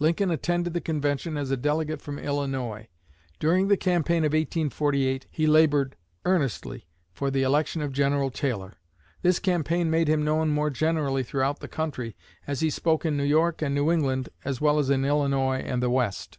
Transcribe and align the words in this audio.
Lincoln 0.00 0.32
attended 0.32 0.74
the 0.74 0.80
Convention 0.80 1.36
as 1.36 1.52
a 1.52 1.56
delegate 1.56 2.02
from 2.02 2.18
Illinois. 2.18 2.88
During 3.38 3.68
the 3.68 3.76
campaign 3.76 4.24
of 4.24 4.30
1848 4.32 5.26
he 5.30 5.46
labored 5.46 5.94
earnestly 6.24 6.88
for 7.12 7.30
the 7.30 7.44
election 7.44 7.80
of 7.80 7.92
General 7.92 8.32
Taylor. 8.32 8.78
This 9.22 9.38
campaign 9.38 9.88
made 9.88 10.08
him 10.08 10.24
known 10.24 10.48
more 10.48 10.70
generally 10.70 11.22
throughout 11.22 11.60
the 11.60 11.68
country, 11.68 12.16
as 12.44 12.58
he 12.58 12.70
spoke 12.70 13.06
in 13.06 13.16
New 13.16 13.22
York 13.22 13.62
and 13.62 13.72
New 13.72 13.92
England 13.92 14.30
as 14.44 14.60
well 14.60 14.80
as 14.80 14.90
in 14.90 15.04
Illinois 15.04 15.58
and 15.58 15.80
the 15.80 15.90
West. 15.90 16.36